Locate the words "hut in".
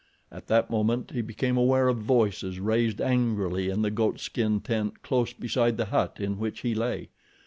5.93-6.39